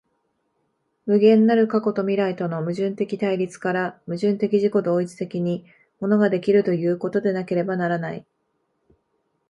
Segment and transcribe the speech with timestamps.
[1.05, 5.63] 無限なる過去と未来との矛盾的対立から、矛盾的自己同一的に
[5.99, 8.25] 物が出来るということでなければならない。